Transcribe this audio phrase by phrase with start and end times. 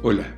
[0.00, 0.32] Hola,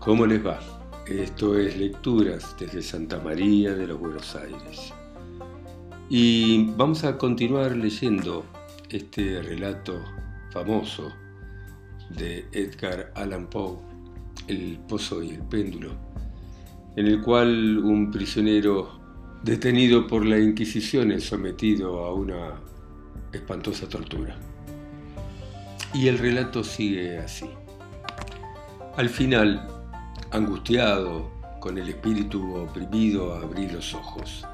[0.00, 0.58] ¿cómo les va?
[1.06, 4.92] Esto es Lecturas desde Santa María de los Buenos Aires.
[6.10, 8.44] Y vamos a continuar leyendo
[8.90, 10.02] este relato
[10.50, 11.12] famoso
[12.18, 13.78] de Edgar Allan Poe,
[14.48, 15.92] El Pozo y el Péndulo,
[16.96, 18.90] en el cual un prisionero
[19.44, 22.60] detenido por la Inquisición es sometido a una
[23.32, 24.36] espantosa tortura.
[25.94, 27.46] Y el relato sigue así.
[28.96, 29.66] Al final,
[30.30, 34.46] angustiado, con el espíritu oprimido, abrí los ojos.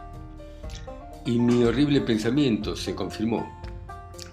[1.27, 3.61] Y mi horrible pensamiento se confirmó.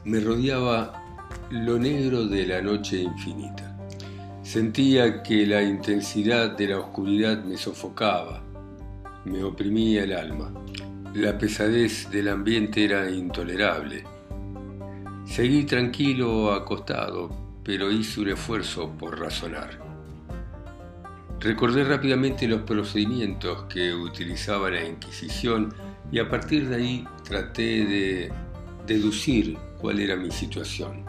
[0.06, 1.04] Me rodeaba
[1.50, 3.78] lo negro de la noche infinita.
[4.44, 8.42] Sentía que la intensidad de la oscuridad me sofocaba,
[9.26, 10.54] me oprimía el alma.
[11.16, 14.06] La pesadez del ambiente era intolerable.
[15.26, 17.30] Seguí tranquilo acostado,
[17.62, 19.87] pero hice un esfuerzo por razonar.
[21.40, 25.72] Recordé rápidamente los procedimientos que utilizaba la Inquisición
[26.12, 28.32] y a partir de ahí traté de
[28.88, 31.06] deducir cuál era mi situación.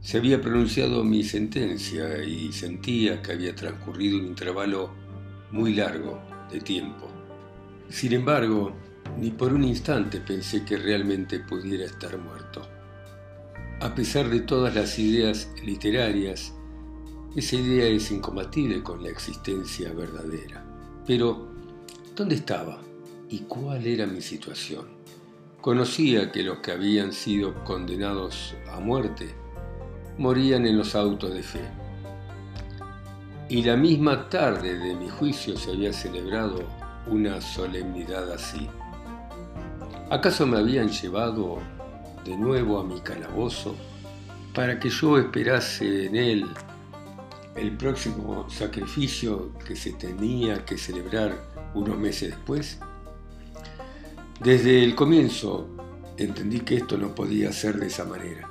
[0.00, 4.90] Se había pronunciado mi sentencia y sentía que había transcurrido un intervalo
[5.50, 7.08] muy largo de tiempo.
[7.88, 8.76] Sin embargo,
[9.18, 12.62] ni por un instante pensé que realmente pudiera estar muerto.
[13.80, 16.54] A pesar de todas las ideas literarias
[17.34, 20.62] esa idea es incompatible con la existencia verdadera.
[21.06, 21.48] Pero,
[22.14, 22.78] ¿dónde estaba?
[23.30, 24.86] ¿Y cuál era mi situación?
[25.62, 29.34] Conocía que los que habían sido condenados a muerte
[30.18, 31.62] morían en los autos de fe.
[33.48, 36.62] Y la misma tarde de mi juicio se había celebrado
[37.06, 38.68] una solemnidad así.
[40.10, 41.58] ¿Acaso me habían llevado
[42.26, 43.74] de nuevo a mi calabozo
[44.54, 46.46] para que yo esperase en él
[47.56, 51.36] el próximo sacrificio que se tenía que celebrar
[51.74, 52.78] unos meses después?
[54.40, 55.68] Desde el comienzo
[56.16, 58.48] entendí que esto no podía ser de esa manera.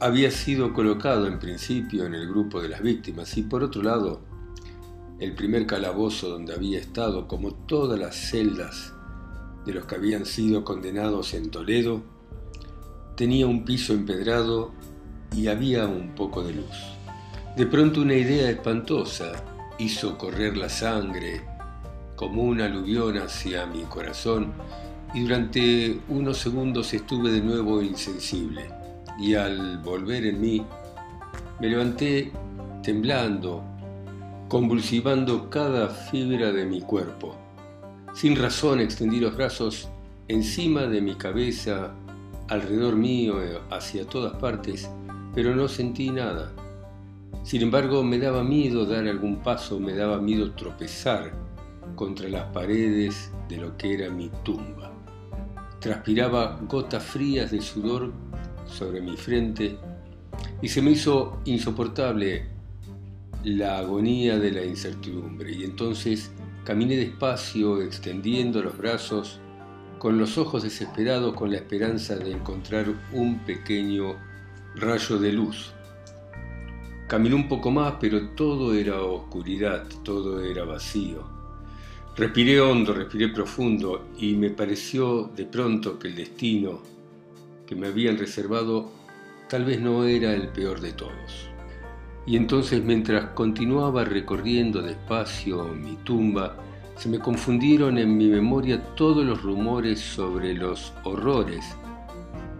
[0.00, 4.20] Había sido colocado en principio en el grupo de las víctimas y por otro lado,
[5.18, 8.94] el primer calabozo donde había estado, como todas las celdas
[9.66, 12.02] de los que habían sido condenados en Toledo,
[13.14, 14.72] tenía un piso empedrado
[15.36, 16.99] y había un poco de luz.
[17.56, 19.32] De pronto una idea espantosa
[19.78, 21.42] hizo correr la sangre
[22.14, 24.52] como un aluvión hacia mi corazón
[25.12, 28.70] y durante unos segundos estuve de nuevo insensible
[29.18, 30.64] y al volver en mí
[31.58, 32.30] me levanté
[32.84, 33.64] temblando,
[34.48, 37.34] convulsivando cada fibra de mi cuerpo.
[38.14, 39.88] Sin razón extendí los brazos
[40.28, 41.94] encima de mi cabeza,
[42.48, 43.38] alrededor mío,
[43.70, 44.88] hacia todas partes,
[45.34, 46.52] pero no sentí nada.
[47.42, 51.32] Sin embargo, me daba miedo dar algún paso, me daba miedo tropezar
[51.96, 54.92] contra las paredes de lo que era mi tumba.
[55.80, 58.12] Transpiraba gotas frías de sudor
[58.66, 59.78] sobre mi frente
[60.60, 62.46] y se me hizo insoportable
[63.42, 66.30] la agonía de la incertidumbre y entonces
[66.64, 69.40] caminé despacio extendiendo los brazos
[69.98, 74.16] con los ojos desesperados con la esperanza de encontrar un pequeño
[74.76, 75.72] rayo de luz
[77.10, 81.24] Caminé un poco más, pero todo era oscuridad, todo era vacío.
[82.16, 86.80] Respiré hondo, respiré profundo y me pareció de pronto que el destino
[87.66, 88.92] que me habían reservado
[89.48, 91.50] tal vez no era el peor de todos.
[92.26, 96.58] Y entonces mientras continuaba recorriendo despacio mi tumba,
[96.94, 101.74] se me confundieron en mi memoria todos los rumores sobre los horrores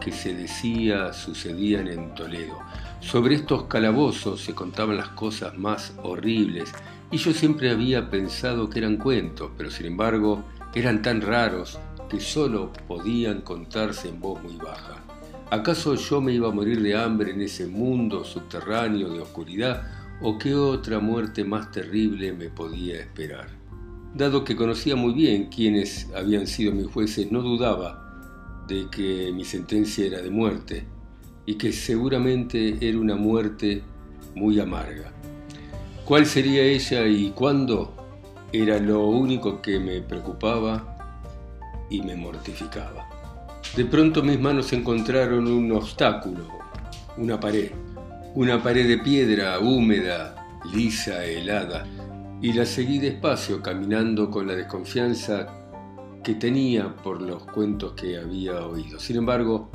[0.00, 2.58] que se decía sucedían en Toledo.
[3.00, 6.72] Sobre estos calabozos se contaban las cosas más horribles
[7.10, 10.42] y yo siempre había pensado que eran cuentos, pero sin embargo
[10.74, 11.78] eran tan raros
[12.08, 14.96] que solo podían contarse en voz muy baja.
[15.50, 19.82] ¿Acaso yo me iba a morir de hambre en ese mundo subterráneo de oscuridad
[20.22, 23.48] o qué otra muerte más terrible me podía esperar?
[24.14, 28.09] Dado que conocía muy bien quiénes habían sido mis jueces, no dudaba
[28.70, 30.84] de que mi sentencia era de muerte
[31.44, 33.82] y que seguramente era una muerte
[34.36, 35.12] muy amarga.
[36.04, 37.92] ¿Cuál sería ella y cuándo?
[38.52, 40.96] Era lo único que me preocupaba
[41.90, 43.08] y me mortificaba.
[43.76, 46.46] De pronto mis manos encontraron un obstáculo,
[47.16, 47.72] una pared,
[48.36, 51.86] una pared de piedra húmeda, lisa, helada,
[52.40, 55.59] y la seguí despacio caminando con la desconfianza
[56.22, 58.98] que tenía por los cuentos que había oído.
[58.98, 59.70] Sin embargo,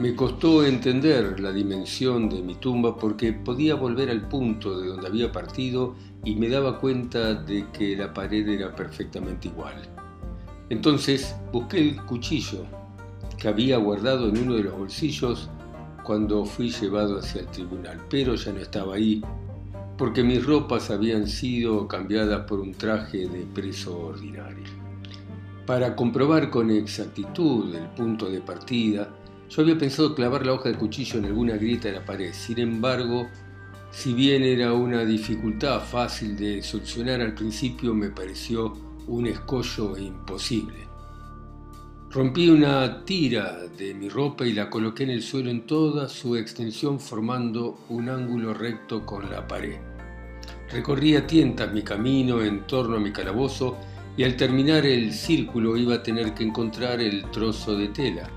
[0.00, 5.06] Me costó entender la dimensión de mi tumba porque podía volver al punto de donde
[5.06, 5.94] había partido
[6.24, 9.74] y me daba cuenta de que la pared era perfectamente igual.
[10.70, 12.64] Entonces busqué el cuchillo
[13.36, 15.50] que había guardado en uno de los bolsillos
[16.02, 19.22] cuando fui llevado hacia el tribunal, pero ya no estaba ahí,
[19.98, 24.79] porque mis ropas habían sido cambiadas por un traje de preso ordinario.
[25.70, 29.08] Para comprobar con exactitud el punto de partida,
[29.48, 32.32] yo había pensado clavar la hoja de cuchillo en alguna grieta de la pared.
[32.32, 33.28] Sin embargo,
[33.92, 38.76] si bien era una dificultad fácil de solucionar al principio, me pareció
[39.06, 40.88] un escollo imposible.
[42.10, 46.34] Rompí una tira de mi ropa y la coloqué en el suelo en toda su
[46.34, 49.78] extensión formando un ángulo recto con la pared.
[50.72, 53.76] Recorrí a tientas mi camino en torno a mi calabozo
[54.16, 58.28] y al terminar el círculo iba a tener que encontrar el trozo de tela.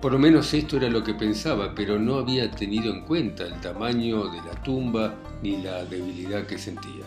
[0.00, 3.60] Por lo menos esto era lo que pensaba, pero no había tenido en cuenta el
[3.60, 7.04] tamaño de la tumba ni la debilidad que sentía.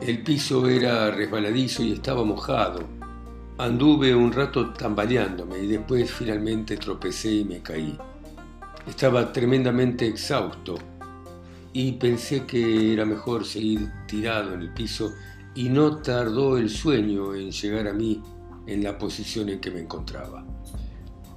[0.00, 2.86] El piso era resbaladizo y estaba mojado,
[3.58, 7.96] Anduve un rato tambaleándome y después finalmente tropecé y me caí.
[8.88, 10.78] Estaba tremendamente exhausto
[11.72, 15.12] y pensé que era mejor seguir tirado en el piso
[15.54, 18.22] y no tardó el sueño en llegar a mí
[18.66, 20.44] en la posición en que me encontraba.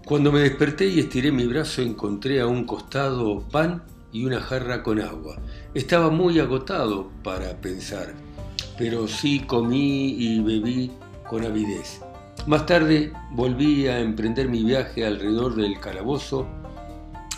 [0.06, 4.84] Cuando me desperté y estiré mi brazo encontré a un costado pan y una jarra
[4.84, 5.38] con agua.
[5.74, 8.14] Estaba muy agotado para pensar,
[8.78, 10.92] pero sí comí y bebí
[11.28, 12.02] con avidez.
[12.48, 16.48] Más tarde volví a emprender mi viaje alrededor del calabozo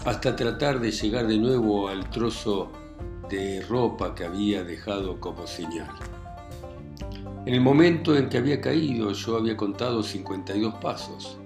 [0.06, 2.70] hasta tratar de llegar de nuevo al trozo
[3.30, 5.90] de ropa que había dejado como señal.
[7.48, 11.38] En el momento en que había caído yo había contado 52 pasos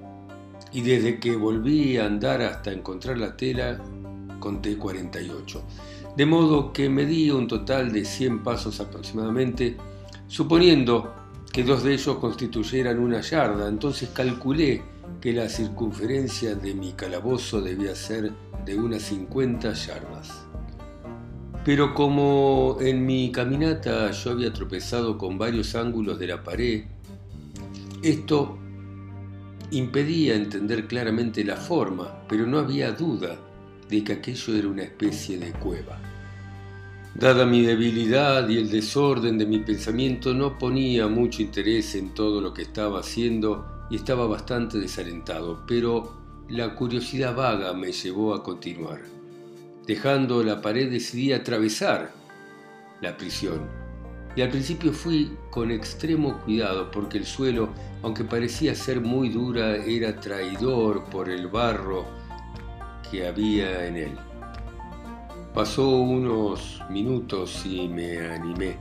[0.71, 3.80] y desde que volví a andar hasta encontrar la tela
[4.39, 5.62] conté 48.
[6.18, 9.77] De modo que me di un total de 100 pasos aproximadamente,
[10.25, 11.13] suponiendo
[11.53, 14.81] que dos de ellos constituyeran una yarda, entonces calculé
[15.21, 18.31] que la circunferencia de mi calabozo debía ser
[18.65, 20.40] de unas 50 yardas.
[21.63, 26.86] Pero como en mi caminata yo había tropezado con varios ángulos de la pared,
[28.02, 28.58] esto
[29.69, 33.38] impedía entender claramente la forma, pero no había duda
[33.88, 36.00] de que aquello era una especie de cueva.
[37.13, 42.42] Dada mi debilidad y el desorden de mi pensamiento, no ponía mucho interés en todo
[42.42, 46.18] lo que estaba haciendo y estaba bastante desalentado, pero
[46.50, 49.20] la curiosidad vaga me llevó a continuar.
[49.91, 52.13] Dejando la pared decidí atravesar
[53.01, 53.67] la prisión.
[54.38, 59.75] Y al principio fui con extremo cuidado porque el suelo, aunque parecía ser muy dura,
[59.75, 62.05] era traidor por el barro
[63.11, 64.17] que había en él.
[65.53, 68.77] Pasó unos minutos y me animé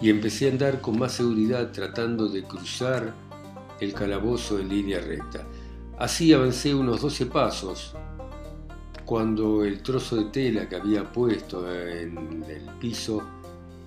[0.00, 3.14] y empecé a andar con más seguridad tratando de cruzar
[3.80, 5.44] el calabozo en línea recta.
[5.98, 7.96] Así avancé unos doce pasos
[9.10, 13.20] cuando el trozo de tela que había puesto en el piso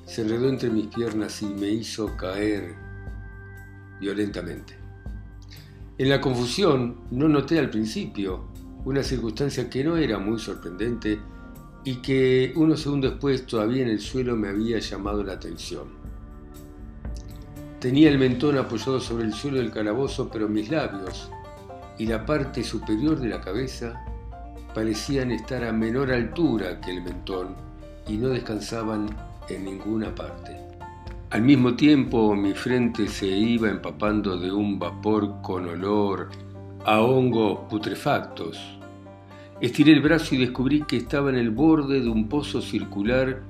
[0.05, 2.75] se enredó entre mis piernas y me hizo caer
[4.01, 4.75] violentamente.
[5.97, 8.49] En la confusión no noté al principio
[8.83, 11.17] una circunstancia que no era muy sorprendente
[11.85, 15.87] y que unos segundos después todavía en el suelo me había llamado la atención.
[17.79, 21.31] Tenía el mentón apoyado sobre el suelo del calabozo, pero mis labios
[21.97, 24.03] y la parte superior de la cabeza
[24.73, 27.55] parecían estar a menor altura que el mentón
[28.07, 29.07] y no descansaban
[29.49, 30.57] en ninguna parte.
[31.29, 36.29] Al mismo tiempo mi frente se iba empapando de un vapor con olor
[36.85, 38.59] a hongos putrefactos
[39.63, 43.43] Estiré el brazo y descubrí que estaba en el borde de un pozo circular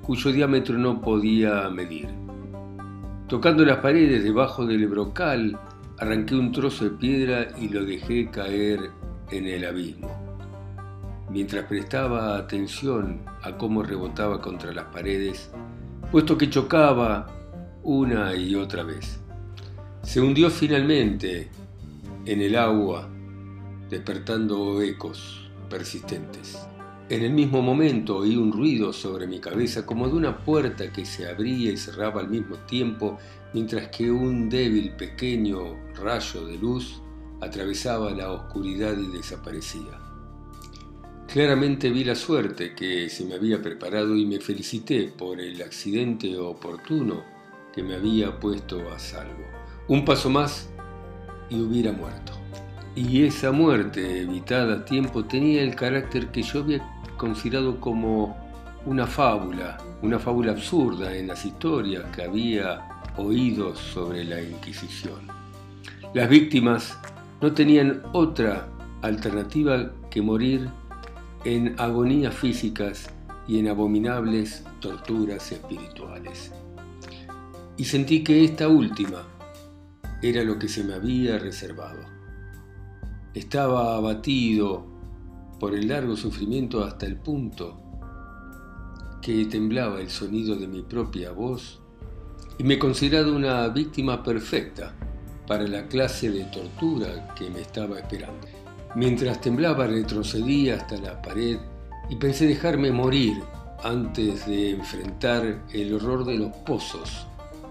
[0.00, 2.08] cuyo diámetro no podía medir.
[3.28, 5.58] Tocando las paredes debajo del brocal,
[5.98, 8.90] arranqué un trozo de piedra y lo dejé caer
[9.30, 10.19] en el abismo.
[11.30, 15.50] Mientras prestaba atención a cómo rebotaba contra las paredes,
[16.10, 17.28] puesto que chocaba
[17.84, 19.20] una y otra vez.
[20.02, 21.48] Se hundió finalmente
[22.26, 23.08] en el agua,
[23.88, 26.66] despertando ecos persistentes.
[27.08, 31.04] En el mismo momento oí un ruido sobre mi cabeza como de una puerta que
[31.04, 33.18] se abría y cerraba al mismo tiempo
[33.52, 37.00] mientras que un débil pequeño rayo de luz
[37.40, 40.09] atravesaba la oscuridad y desaparecía.
[41.32, 46.36] Claramente vi la suerte que se me había preparado y me felicité por el accidente
[46.36, 47.22] oportuno
[47.72, 49.44] que me había puesto a salvo.
[49.86, 50.68] Un paso más
[51.48, 52.32] y hubiera muerto.
[52.96, 56.82] Y esa muerte evitada a tiempo tenía el carácter que yo había
[57.16, 58.36] considerado como
[58.84, 65.28] una fábula, una fábula absurda en las historias que había oído sobre la Inquisición.
[66.12, 66.98] Las víctimas
[67.40, 68.66] no tenían otra
[69.02, 70.68] alternativa que morir
[71.44, 73.10] en agonías físicas
[73.48, 76.52] y en abominables torturas espirituales.
[77.76, 79.26] Y sentí que esta última
[80.22, 82.00] era lo que se me había reservado.
[83.32, 84.86] Estaba abatido
[85.58, 87.80] por el largo sufrimiento hasta el punto
[89.22, 91.80] que temblaba el sonido de mi propia voz
[92.58, 94.94] y me considerado una víctima perfecta
[95.46, 98.59] para la clase de tortura que me estaba esperando.
[98.94, 101.58] Mientras temblaba retrocedí hasta la pared
[102.08, 103.40] y pensé dejarme morir
[103.84, 107.26] antes de enfrentar el horror de los pozos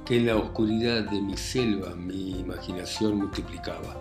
[0.05, 3.99] que en la oscuridad de mi selva mi imaginación multiplicaba.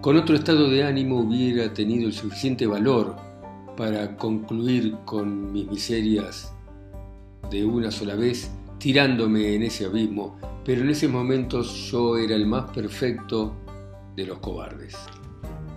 [0.00, 3.16] Con otro estado de ánimo hubiera tenido el suficiente valor
[3.76, 6.52] para concluir con mis miserias
[7.50, 12.46] de una sola vez, tirándome en ese abismo, pero en ese momento yo era el
[12.46, 13.52] más perfecto
[14.16, 14.96] de los cobardes.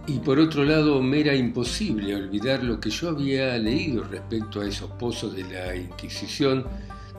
[0.06, 4.68] Y por otro lado, me era imposible olvidar lo que yo había leído respecto a
[4.68, 6.66] esos pozos de la Inquisición,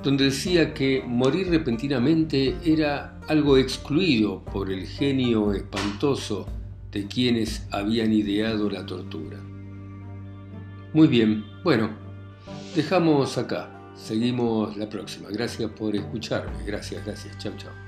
[0.03, 6.47] donde decía que morir repentinamente era algo excluido por el genio espantoso
[6.93, 9.39] de quienes habían ideado la tortura.
[10.93, 11.91] Muy bien, bueno,
[12.77, 13.71] dejamos acá.
[13.97, 15.29] Seguimos la próxima.
[15.31, 16.65] Gracias por escucharme.
[16.67, 17.39] Gracias, gracias.
[17.39, 17.84] Chao, chao.